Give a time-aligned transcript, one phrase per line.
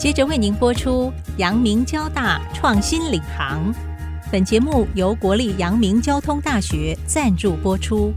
[0.00, 3.70] 接着为您播出阳明交大创新领航。
[4.32, 8.10] 本节目由国立阳明交通大学赞助播出。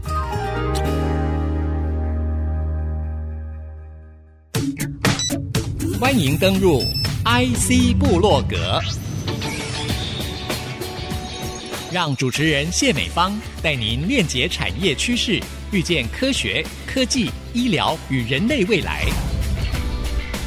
[6.00, 6.80] 欢迎登入
[7.26, 8.80] IC 部落格，
[11.92, 15.38] 让主持人谢美芳带您链接产业趋势，
[15.70, 19.04] 预见科学、科技、医疗与人类未来。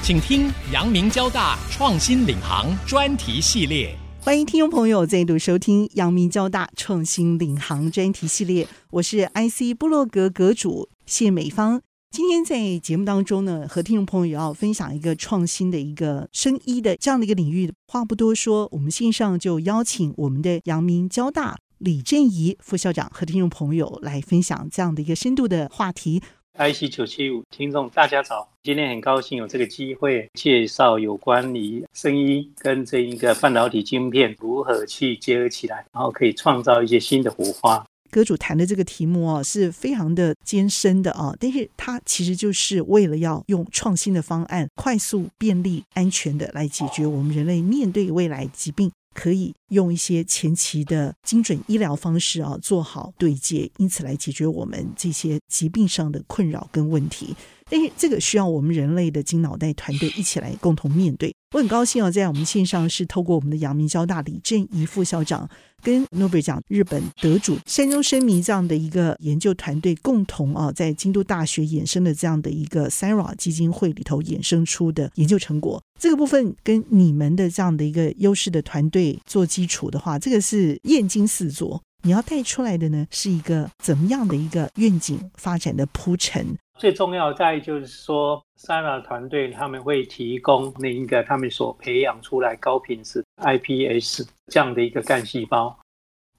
[0.08, 3.94] 请听阳明交大创新领航专题系列。
[4.22, 11.81] 欢迎听众朋友再度收听阳明交大创新领航专题系列，我是 IC 部落格阁主谢美芳。
[12.09, 17.73] 今天在节目当中呢，和听众朋友要分享一个创新的一个生医的这样的一个领域。
[17.89, 26.23] 话不多说，我们线上就邀请我们的阳明交大李振仪副校长和听众朋友来分享这样的一个深度的话题。
[26.57, 37.86] IC 九七五听众大家早，今天很高兴有这个机会介绍有关于声音跟这一个半导体晶片如何去结合起来，然后可以创造一些新的火花。
[38.09, 48.92] 阁主谈的这个题目哦，是非常的艰深的啊，但是它其实就是为了要用创新的方案，快速、便利、安全的来解决我们人类面对未来疾病。
[49.18, 57.36] 可以用一些前期的精准医疗方式啊，做好对接，因此来解决我们这些疾病上的困扰跟问题。
[57.70, 61.34] 但是这个需要我们人类的金脑袋团队一起来共同面对。
[61.56, 65.50] 我很高兴啊，在我们线上是透过我们的阳明交大李振仪副校长
[65.82, 75.82] 跟诺贝尔奖日本得主山中伸弥这样的一个研究团队共同啊，在京都大学衍生的这样的一个 Sara 基金会里头衍生出的研究成果。
[75.98, 81.82] 这个部分跟你们的这样的一个优势的团队做基础的话，这个是燕京四座。
[82.04, 86.45] 你要带出来的呢，是一个怎么样的一个愿景发展的铺陈？
[86.78, 95.75] 最重要在就是说，Sara 团队他们会提供那一个他们所培养出来高品质 iPS 这样的一个干细胞，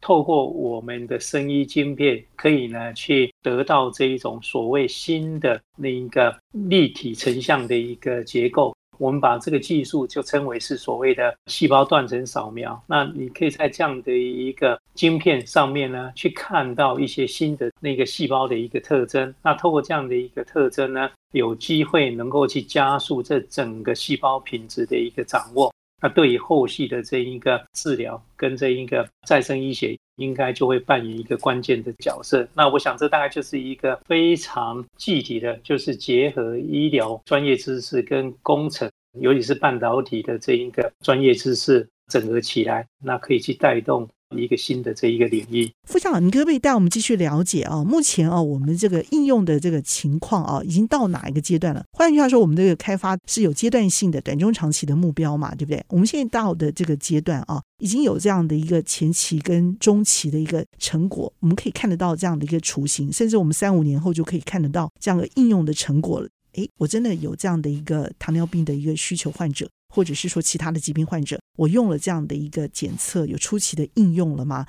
[0.01, 8.73] 透过我们的生医晶片，可以呢去得到这一种所谓新的那一个立体成像的一个结构。
[8.99, 12.81] 我们把这个技术就称为是所谓的细胞断层扫描。
[12.87, 19.35] 那你可以在这样的一个晶片上面呢，去看到一些新的那个细胞的一个特征。
[19.43, 25.73] 那透过这样的一个特征呢，有机会能够去加速这整个细胞品质的一个掌握。
[26.01, 32.47] 那对于后续的这一个治疗跟这一个再生医学，应该就会扮演一个关键的角色。
[32.55, 38.91] 那我想这大概就是一个非常具体的，就是结合医疗专业知识跟工程，
[39.21, 44.09] 尤其是半导体的这一个专业知识整合起来，那可以去带动。
[44.37, 47.83] 一个新的这一个领域，副校长，你可不可以带我们继续了解啊？
[47.83, 51.83] 目前啊，我们这个应用的这个情况啊，已经到哪一个阶段了？
[51.93, 55.83] 换句话说，我们这个开发是有阶段性的、短中长期的目标嘛，对不对？
[55.89, 66.29] 我们现在到的这个阶段啊，已经有这样的一个前期跟中期的一个成果，我们可以看得到这样的一个雏形，甚至我们三五年后就可以看得到这样的应用的成果了。
[66.53, 69.69] 诶，我真的有这样的一个糖尿病的一个需求患者。
[69.95, 74.67] 或者是说其他的疾病患者，我用了这样的一个检测，有初期的应用了吗？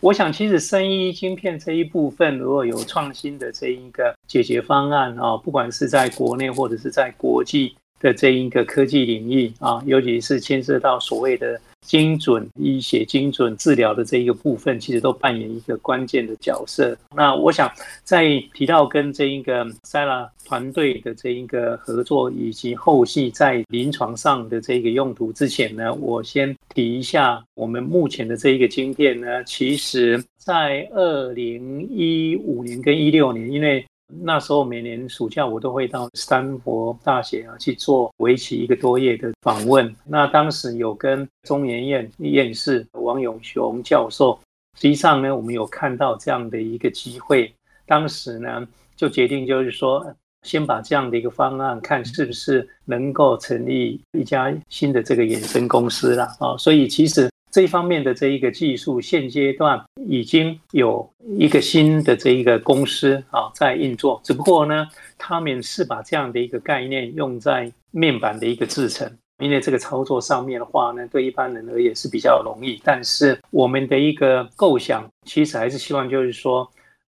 [0.00, 11.60] 我想，其实生医晶片这一部分，如果有创新的这一个解决方案啊，不管是在国内或者是在国际的这一个科技领域啊，尤其是牵涉到所谓的。
[11.82, 16.96] 精准医学、精准治疗的这一个部分，其实都扮演一个关键的角色。
[17.14, 17.70] 那我想
[18.02, 33.84] 在提到跟这一个 Sara 团队的这一个合作，以及后续在临床上的这一个用途之前呢，我先提一下我们目前的这一个晶片呢，其实在二零一五年跟一六年，因为
[34.20, 39.94] 那时候每年暑假我都会到斯坦福大学啊去做为期一个多月的访问。
[40.04, 44.38] 那当时有跟中研院院士王永雄教授，
[44.76, 47.52] 实际上呢，我们有看到这样的一个机会。
[47.86, 50.06] 当时呢，就决定就是说，
[50.42, 56.54] 先把这样的一个方案看是不是能够成立一家新的这个衍生公司了啊。
[56.58, 57.31] 所以其实。
[57.52, 59.78] 这一方面的这一个技术，现阶段
[60.08, 61.06] 已经有
[61.36, 64.88] 一个新的这一个公司啊在运作，只不过呢，
[65.18, 69.06] 他们是把这样的一个概念用在面板的一个制程，
[69.38, 72.80] 因为这个操作上面的话呢，对一般人而言是比较容易。
[72.82, 76.66] 但是我们的一个构想，其实还是希望就是说，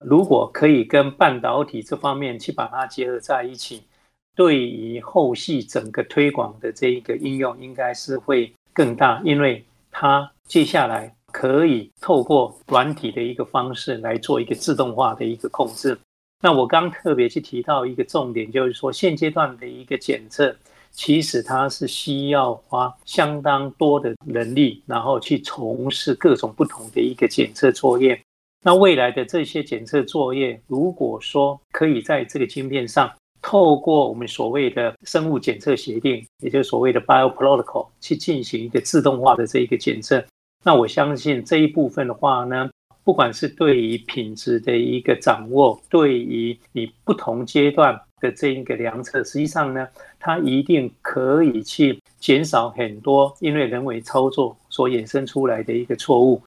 [0.01, 3.85] 如果可以跟半导体这方面去把它结合在一起，
[4.35, 9.65] 对于后续整个推广的这一个应用，应该是会更大，因为。
[9.97, 15.97] 它接下来可以透过软体的一个方式来做一个自动化的一个控制。
[16.43, 20.55] 那我刚特别去提到一个重点，就是说现阶段的一个检测，
[20.91, 28.21] 其实它是需要花相当多的人力，然后去从事各种不同的一个检测作业。
[28.63, 33.11] 那未来的这些检测作业，如果说可以在这个晶片上，
[33.45, 40.25] 透过我们所谓的生物检测协定，也就是所谓的 Bio Protocol，去进行一个自动化的这一个检测，
[40.65, 42.71] 那我相信这一部分的话呢，
[43.05, 48.01] 不管是对于品质的一个掌握，对于你不同阶段。
[48.21, 49.87] 的这一个量测，实际上呢，
[50.19, 56.41] 它一定可以去减少很多因为人为操作所衍生出来的一个错误。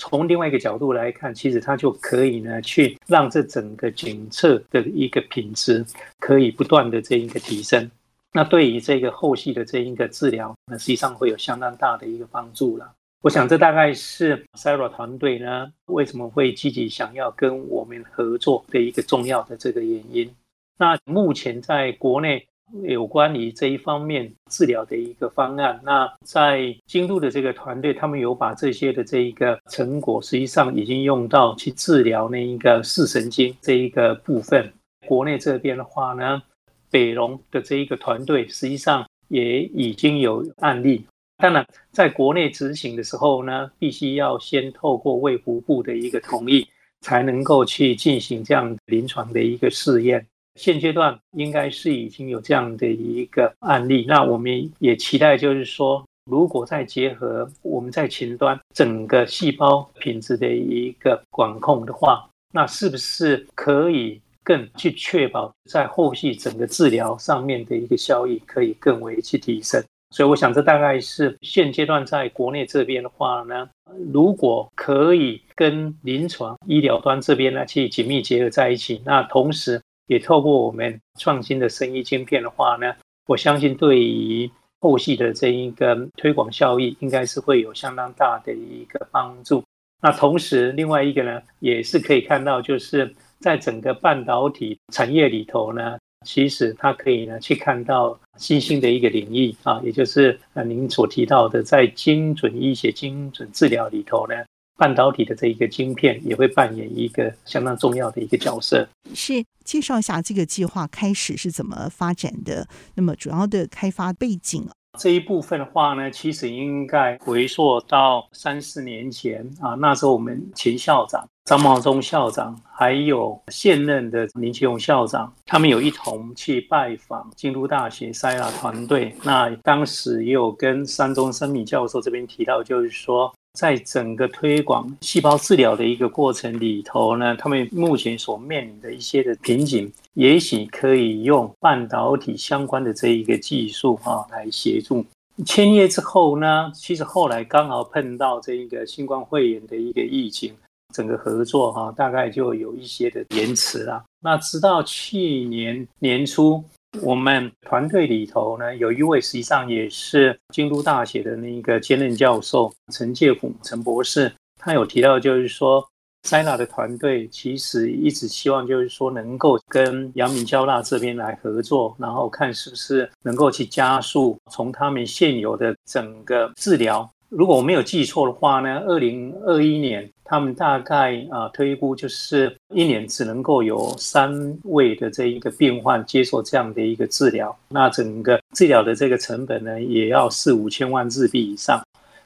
[0.00, 5.84] 从另外一个角度来看，其实它就可以呢，去让这整个检测的一个品质
[6.18, 7.88] 可以不断的这一个提升。
[8.32, 12.90] 那对于这个后续的这一个治疗，那实际上会有相当大的一个帮助了。
[13.20, 20.34] 我想这大概是 Sara 团队呢为什么会积极想要跟我们合作的一个重要的这个原因。
[20.78, 22.46] 那目前在国内
[22.84, 34.72] 有关于这一方面治疗的一个方案，那在京都的这个团队，他们有把这些的这一个成果，实际上已经用到去治疗那一个视神经这一个部分。
[35.06, 36.42] 国内这边的话呢，
[36.90, 41.04] 北荣的这一个团队，实际上也已经有案例。
[41.38, 46.68] 当然，在国内执行的时候呢，必须要先透过卫福部的一个同意，
[47.00, 50.26] 才能够去进行这样临床的一个试验。
[50.56, 69.82] 现阶段应该是已经有这样的一个案例，那我们也期待，就是说，如果再结合我们在前端整个细胞品质的一个管控的话，那是不是可以更去确保在后续整个治疗上面的一个效益可以更为去提升？
[70.12, 73.68] 所以，我想这大概是现阶段在国内这边的话呢，
[74.12, 79.80] 如果可以跟临床医疗端这边呢去紧密结合在一起，那同时。
[80.10, 82.92] 也透过我们创新的生医晶片的话呢，
[83.28, 89.62] 我相信对于后续的这一个推广效益，应该是会有相当大的一个帮助。
[90.02, 95.96] 那同时，另外一个呢，也是可以看到，就是在整个半导体产业里头呢，
[96.26, 104.34] 其实它可以呢去看到新兴的一个领域啊，也就是呃您所提到的，在精准医学、精准治疗里头呢。
[104.80, 108.88] 半导体的这一个晶片也会扮演一个相当重要的一个角色。
[109.14, 112.66] 是，介绍一下这个计划开始是怎么发展的？
[112.94, 129.14] 那么主要的开发背景啊，这一部分的话呢，其实应该回溯到三四年前啊，那时候我们前校长张茂忠校长，还有现任的林奇勇校长，他们有一同去拜访京都大学 Cyra 团队。
[129.22, 133.30] 那当时也有跟山中生米教授这边提到，就是说。
[133.54, 145.04] 在整个推广细胞治疗的一个过程里头呢，他们目前所面临的一些的瓶颈，也许可以用半导体相关的这一个技术啊来协助。
[145.44, 150.54] 签约之后呢，其实后来刚好碰到这一个新冠肺炎的一个疫情，
[150.94, 154.04] 整个合作哈大概就有一些的延迟了。
[154.20, 156.62] 那直到去年年初。
[157.02, 165.86] 我们团队里头呢，有一位实际上也是京都大学的那个兼任教授陈介甫陈博士，他有提到，就是说
[166.24, 177.08] 塞纳的团队其实一直希望，就是说能够跟阳明交大这边来合作，然后看是不是能够去加速从他们现有的整个治疗。
[177.28, 191.82] 如果我没有记错的话呢，二零二一年他们大概啊推估就是一年只能够有三位的这一个病患接受这样的一个治疗，那整个治疗的这个成本呢也要四五千万日币以上。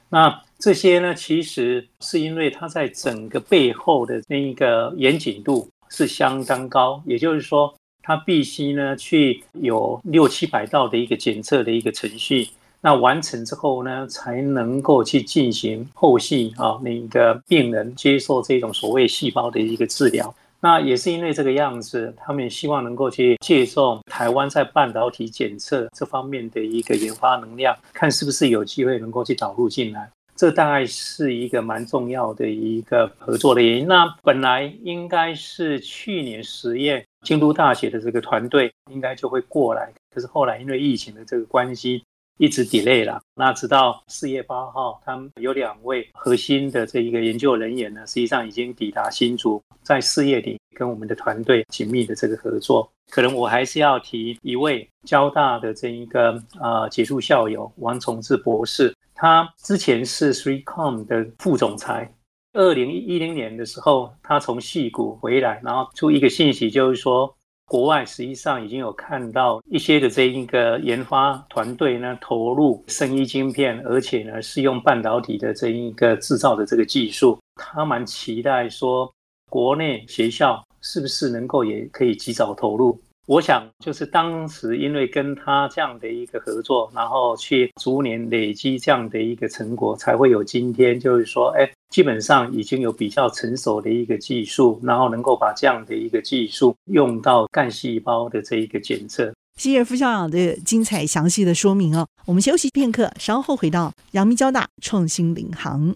[0.07, 12.49] 那这些呢其实是因为它在整个背后的那一个严谨度是相当高，也就是说它必须呢去有六七百道的一个检测的一个程序。
[12.85, 20.31] 那完成之后呢，才能够去进行后续啊，那个病人接受这种所谓细胞的一个治疗。
[20.59, 30.07] 那也是因为这个样子，他们希望能够去借重台湾在半导体检测这方面的一个研发能量，看是不是有机会能够去导入进来。
[30.35, 33.87] 这大概是一个蛮重要的一个合作的原因。
[33.87, 42.03] 那本来应该是去年十月，京都大学的这个团队应该就会过来，可是后来因为疫情的这个关系。
[42.37, 52.91] 一直 delay 了，那直到四月八号，他们有两位核心的这一个研究人员呢，实际上已经抵达新竹，在四月底跟我们的团队紧密的这个合作。
[53.09, 62.13] 可能我还是要提一位交大的这一个呃杰出校友王崇志博士，他之前是 ThreeCom 的副总裁，
[62.51, 67.33] 二零一零年的时候，他从矽谷回来，然后出一个信息，就是说。
[67.65, 79.11] 国外实际上已经有看到一些的这一个研发团队呢，投入生医晶片，而且呢是用半导体的这一个制造的这个技术，他蛮期待说
[79.49, 82.99] 国内学校是不是能够也可以及早投入。
[83.27, 90.99] 我想就是当时因为跟他这样的一个合作，然后去逐年累积这样的一个成果，才会有今天。
[90.99, 99.33] 就是说，哎，基本上已经有比较成熟的一个技术，然后能够把这样的一个技术用到干细胞的这一个检测。
[99.55, 102.07] 谢谢副校长的精彩详细的说明哦。
[102.25, 105.95] 我们休息片刻，稍后回到阳明交大创新领航。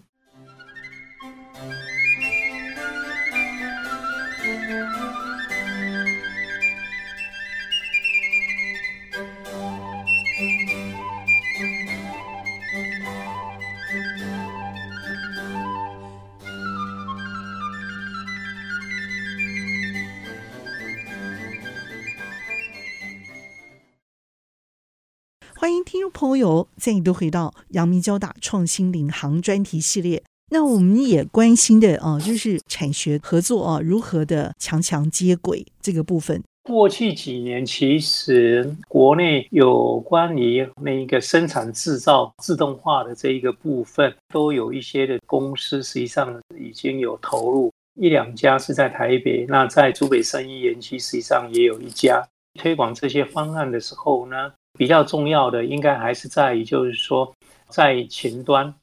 [25.60, 30.22] 欢迎听众朋友再度回到阳明交大创新领航专题系列。
[30.48, 36.42] 那我们也关心的啊，就是产学合作啊，如何的强强接轨这个部分。
[36.62, 52.26] 过去几年，其实国内有关于那一个生产制造自动化的这一个部分，都有一些的公司，实际上已经有投入一两家是在台北，那在竹北生医园区，实际上也有一家
[52.58, 54.50] 推广这些方案的时候呢。
[54.80, 57.30] 比较重要的应该还是在于，就是说，
[57.68, 58.74] 在前端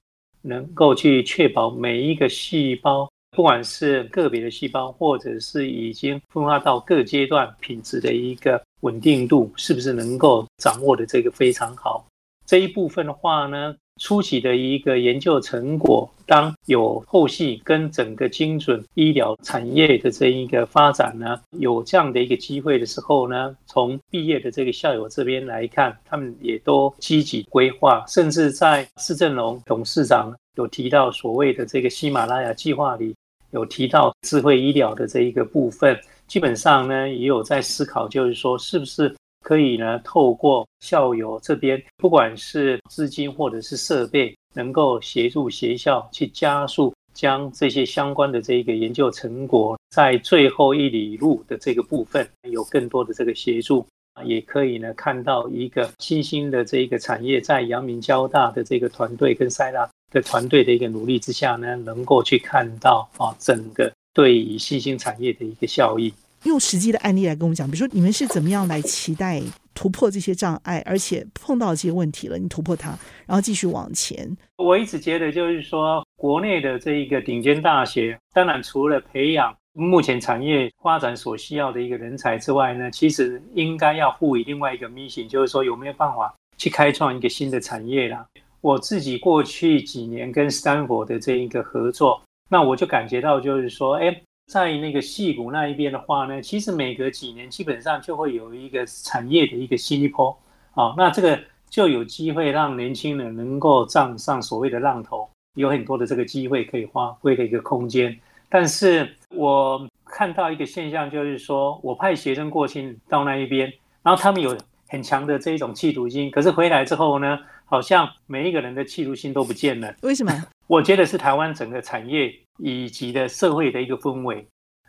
[0.44, 12.06] 能够去确保每一个细胞，不管是个别的细胞，或者是已经分化到各阶段品质的一个稳定度，是不是能够掌握的这个非常好。
[12.46, 33.16] 这一部分的话呢，初期的一个研究成果，当有后续跟整个精准医疗产业的这一个发展呢，有这样的一个机会的时候呢，从毕业的这个校友这边来看，他们也都积极规划，甚至在施正荣董事长有提到所谓的这个喜马拉雅计划里，
[33.52, 39.14] 有提到智慧医疗的这一个部分，基本上呢也有在思考，就是说是不是。
[39.48, 53.88] 可以呢，透过校友这边，不管是资金或者是设备，能够协助学校去加速将这些相关的这一个研究成果，在最后一里路的这个部分有更多的这个协助，
[54.26, 66.14] 也可以呢看到一个新兴的这一个产业，在阳明交大的这个团队跟塞拉的团队的一个努力之下呢，能够去看到啊整个对于新兴产业的一个效益。
[66.44, 69.42] 用实际的案例来跟我们讲，比如说你们是怎么样来期待
[69.74, 72.90] 突破这些障碍，而且碰到这些问题了，你突破它，
[73.26, 74.38] 然后继续往前。
[74.58, 88.26] 我一直觉得就是说，国内的这一个顶尖大学，当然除了培养目前产业发展所需要的一个人才之外呢，其实应该要赋予另外一个 mission，就是说有没有办法去开创一个新的产业啦。
[88.62, 94.22] 我自己过去几年跟斯坦福的这一个合作，那我就感觉到就是说，哎。
[94.48, 100.36] 在那个矽谷那一边的话呢，其实每隔几年基本上就会有一个产业的一个新一波
[100.74, 101.38] 啊，那这个
[101.70, 108.18] 就有机会让年轻人能够站上所谓的浪头，有很多的这个机会可以发挥的一个空间。
[108.48, 117.38] 但是我看到一个现象，就是说我派学生过去到那一边，然后他们有很强的这一种企图心，可是回来之后呢，
[117.68, 119.94] 好像每一个人的企图心都不见了。
[120.02, 120.32] 为什么？
[120.66, 122.34] 我觉得是台湾整个产业。
[122.60, 124.44] 以及的社会的一个氛围，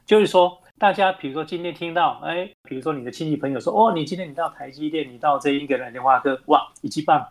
[0.06, 7.22] 就是说，大家比如说今天听到，哎，比如说你的亲戚朋友说，哦，你今天你到台积电，你到这一个联发科，哇，一级棒。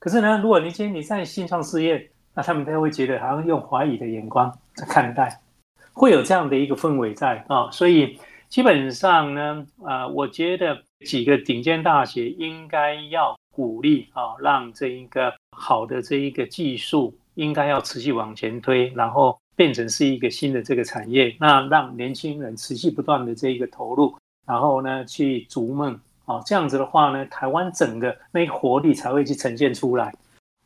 [0.00, 5.40] 可是呢，如果你今天你在新创事业，那他们都会觉得好像用怀疑的眼光在看待，
[5.92, 7.70] 会有这样的一个氛围在啊。
[7.70, 8.18] 所以
[8.48, 19.38] 基本上呢，啊，我觉得几个顶尖大学应该要鼓励啊，让这一个好的这一个技术应该要持续往前推，然后。
[19.56, 24.12] 变成是一个新的这个产业，那让年轻人持续不断的这一个投入，
[24.44, 30.12] 然后呢去逐梦啊，这样子的话呢，台湾整个那个活力才会去呈现出来。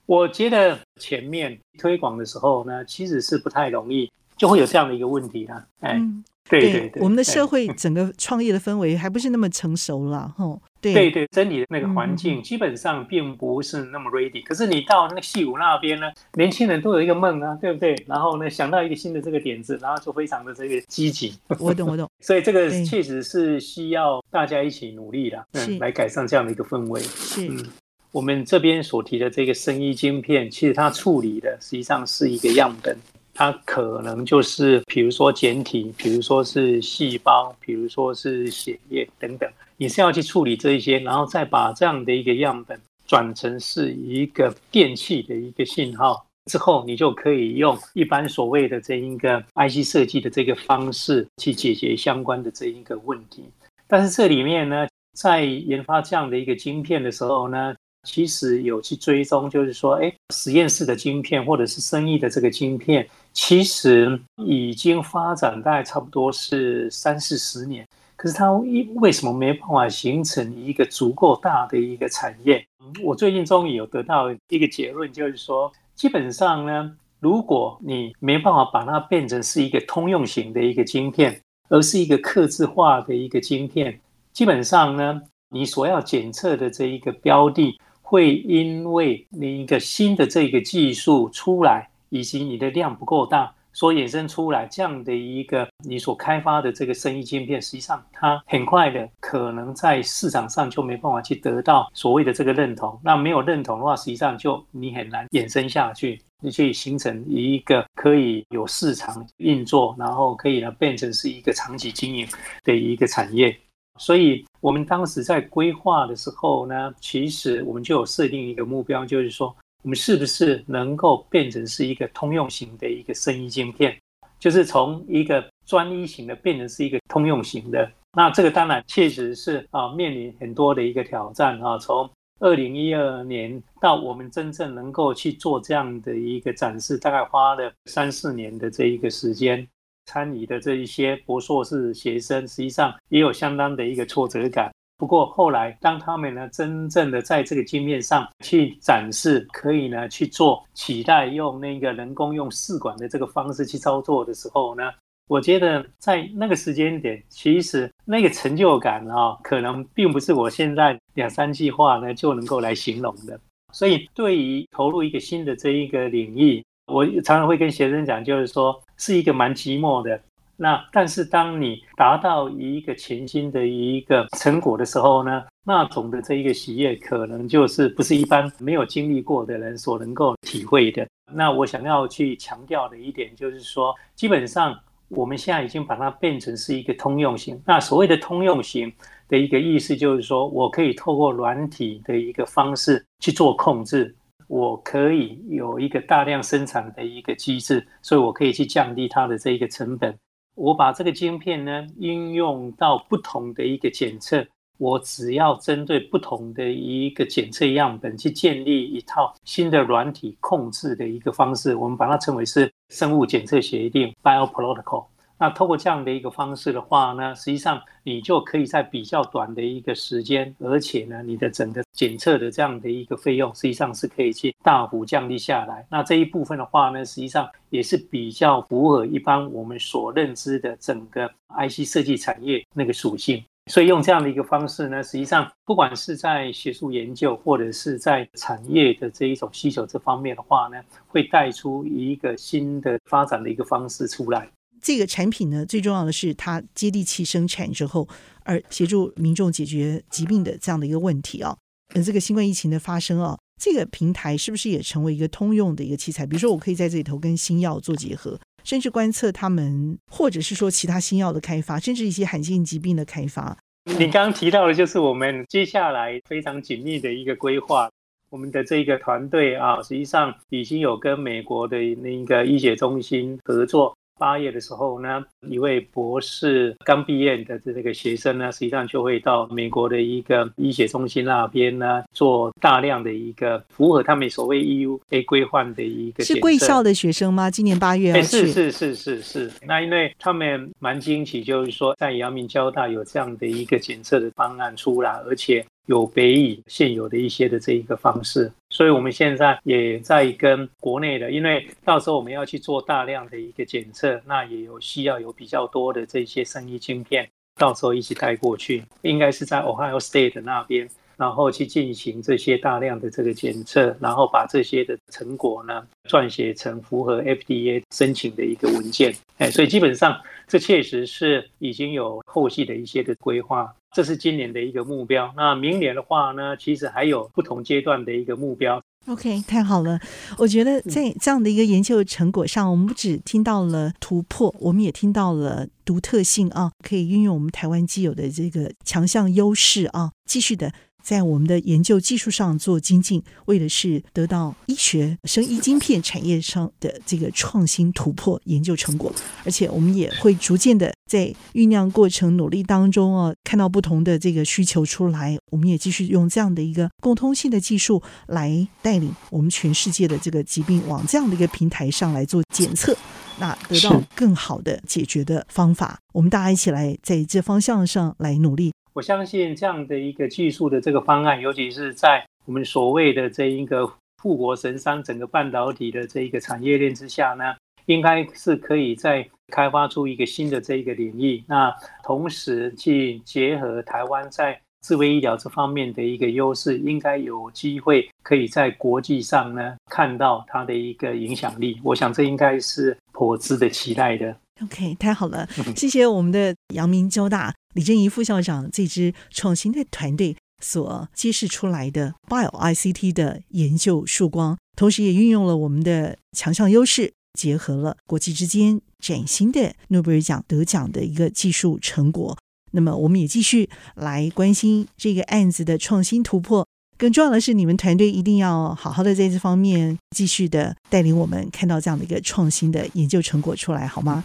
[0.07, 5.67] 我觉得前面推广的时候呢，其实是不太容易，就会有这样的一个问题啦。
[5.81, 6.01] 哎。
[6.49, 10.61] 对对对，我们的社会整个创业的氛围还不是那么成熟了，吼。
[10.81, 14.41] 对对，对，真理的那个环境基本上并不是那么 ready。
[14.45, 17.97] 可是你到那个戏谷那边呢，年轻人都有一个梦啊，对不对？
[18.07, 21.35] 然后呢，想到一个新的这个点子，然后就非常的这个积极。
[21.59, 22.09] 我懂，我懂。
[22.23, 27.01] 所以这个确实是需要大家一起努力的，嗯，来改善这样的一个氛围。
[27.01, 27.67] 是，嗯，
[28.13, 32.97] 我们这边所提的这个生医晶片，其实它处理的实际上是一个样本。
[33.39, 42.77] 它可能就是比如说简体，比如说是细胞，比如说是血液等等，你是要去处理这一些，然后再把这样的一个样本
[43.07, 53.45] 转成是一个电器的一个信号之后，你就可以用一般所谓的这一个 IC 设计的这个方式去解决相关的这一个问题。
[53.87, 57.73] 但是这里面呢，在研发这样的一个晶片的时候呢，
[58.09, 67.87] 其实有去追踪，就是说，哎，实验室的晶片或者是生意的这个晶片，其实已经发展大概差不多是三四十年，
[68.17, 68.51] 可是它
[68.97, 72.67] 为什么没办法形成一个足够大的一个产业？
[73.05, 81.39] 我最近终于有得到一个结论，就是说，基本上呢，如果你没办法把它变成是一个通用型的一个晶片，
[81.69, 84.01] 而是一个刻字化的一个晶片，
[84.33, 87.79] 基本上呢，你所要检测的这一个标的。
[88.09, 102.99] 会因为你一个新的这个技术出来，以及你的量不够大，所衍生出来这样的一个你所开发的这个生意晶片，实际上它很快的可能在市场上就没办法去得到所谓的这个认同。
[103.05, 112.27] 那没有认同的话，实际上就你很难衍生下去，你去形成一个可以有市场运作，然后可以呢变成是一个长期经营
[112.65, 113.55] 的一个产业。
[114.01, 123.97] 所以，我们当时在规划的时候呢，其实我们就有设定一个目标，就是说，我们是不是能够变成是一个通用型的一个生意晶片，
[124.39, 127.89] 就是从一个专一型的变成是一个通用型的。
[128.17, 131.79] 那这个当然确实是啊，面临很多的一个挑战啊。
[131.79, 132.11] 从
[132.41, 139.67] 二零一二年到我们真正能够去做这样的一个展示，大概花了三四年的这一个时间。
[140.09, 144.73] 参与的这一些博硕士学生，实际上也有相当的一个挫折感。
[144.97, 154.91] 不过后来，当他们呢真正的在这个晶片上去展示，可以呢去做取代用那个人工用试管的这个方式去操作的时候呢，
[155.29, 163.39] 我觉得在那个时间点，其实那个成就感啊，可能并不是我现在两三句话呢就能够来形容的。
[163.75, 170.21] 所以，对于投入一个新的这一个领域，我常常会跟学生讲，就是说是一个蛮寂寞的。
[170.61, 181.07] 那但是当你达到一个全新的一个成果的时候呢，那种的这一个喜悦，可能就是不是一般没有经历过的人所能够体会的。
[181.33, 184.77] 那我想要去强调的一点就是说，基本上
[185.11, 187.63] 我们现在已经把它变成是一个通用型。
[187.65, 188.93] 那所谓的通用型
[189.29, 194.13] 的一个意思，就是说我可以透过软体的一个方式去做控制。
[194.49, 200.19] 我可以有一个大量生产的一个机制，所以我可以去降低它的这一个成本。
[200.55, 204.45] 我把这个晶片呢应用到不同的一个检测，
[204.79, 215.07] 我只要针对不同的一个检测样本去建立一套新的软体控制的一个方式，我们把它称为是生物检测协定 （Bio Protocol）。
[215.39, 225.87] 那透过这样的一个方式的话呢，实际上你就可以在比较短的一个时间，而且呢，你的整个检测的这样的一个费用，实际上是可以去大幅降低下来。
[225.89, 233.43] 那这一部分的话呢，实际上也是比较符合一般我们所认知的整个 IC 设计产业那个属性。
[233.71, 244.49] 所以用这样的一个方式呢，实际上不管是在学术研究，或者是在产业的这一种需求这方面的话呢，会带出一个新的发展的一个方式出来。
[244.81, 248.09] 这个产品呢，最重要的是它接地气生产之后，
[248.45, 251.57] 而协助民众解决疾病的这样的一个问题啊。
[251.95, 256.27] 呃，这个新冠疫情的发生啊，这个平台是不是也成为一个通用的一个器材？
[256.27, 263.57] 比如说，我可以在这里头跟新药做结合，甚至观测他们，或者是说其他新药的开发，甚至一些罕见疾病的开发。
[263.85, 267.91] 你刚刚提到的，就是我们接下来非常紧密的一个规划。
[268.29, 273.97] 我们的这个团队啊，实际上已经有跟美国的那个医学中心合作。
[274.19, 286.25] 八月的时候呢，一位博士刚毕业的这个学生呢，实际上就会到美国的一个医学中心那边呢，做大量的一个符合他们所谓 EUA 规范的一个。
[286.25, 287.51] 是贵校的学生吗？
[287.51, 288.27] 今年八月要去。
[288.27, 289.51] 是是是是是。
[289.67, 295.65] 那因为他们蛮惊奇，就是说在阳明交大有这样的一个检测的方案出来，而且。
[295.89, 310.87] 有别于现有的一些的这一个方式，所以我们现在也在跟国内的，因为到时候我们要去做大量的一个检测，那也有需要有比较多的这些生医晶片，到时候一起带过去，应该是在 Ohio State 那边，
[311.19, 319.13] 然后去进行这些大量的这个检测，然后把这些的成果呢撰写成符合 FDA 申请的一个文件。
[319.39, 323.75] 哎，所以基本上这确实是已经有后续的一些的规划。
[323.93, 325.33] 这是今年的一个目标。
[325.35, 328.81] 那明年的话呢，其实还有不同阶段的一个目标。
[329.07, 329.99] OK，太好了。
[330.37, 340.71] 我觉得在这样的一个研究成果上，我们不只听到了突破，我们也听到了独特性啊，可以运用我们台湾既有的这个强项优势啊，继续的。
[341.09, 349.11] 在我们的研究技术上做精进，为的是得到医学生医晶片产业上的这个创新突破研究成果，
[349.43, 362.95] 而且我们也会逐渐的在酝酿过程努力当中啊，看到不同的这个需求出来，我们也继续用这样的一个共通性的技术来带领我们全世界的这个疾病往这样的一个平台上来做检测，
[363.39, 368.75] 那得到更好的解决的方法，我们大家一起来在这方向上来努力。
[368.99, 373.89] 我相信这样的一个技术的这个方案，尤其是在我们所谓的这一个
[374.21, 377.55] 护国神山整个半导体的这一个产业链之下呢，
[377.87, 381.45] 应该是可以再开发出一个新的这一个领域。
[381.47, 391.81] 那同时去结合台湾在智慧医疗这方面的一个优势，应该有机会可以在国际上呢看到它的一个影响力。
[391.85, 394.35] 我想这应该是颇值得期待的。
[394.63, 412.37] OK，太好了，谢谢我们的阳明交大李正仪副校长这支创新的团队所揭示出来的 Bio ICT 的研究曙光，同时也运用了我们的强项优势，结合了国际之间崭新的诺贝尔奖得奖的一个技术成果。
[412.73, 416.67] 那么，我们也继续来关心这个案子的创新突破。
[416.99, 424.25] 更重要的是，你们团队一定要好好的在这方面继续的带领我们看到这样的一个创新的研究成果出来，好吗？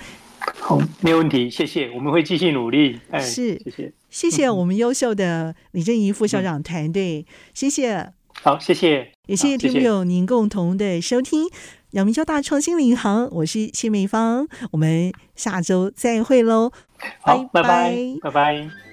[0.60, 3.00] 好，没有问题，谢谢，我们会继续努力。
[3.12, 8.12] 哎，是，谢谢，谢谢我们优秀的李正仪副校长团队，谢谢。
[8.42, 11.48] 好，谢谢，也谢谢听友您共同的收听
[11.92, 16.72] 阳明交大创新领航，我是谢美芳，我们下周再会喽，
[17.22, 18.93] 好，拜拜，拜拜。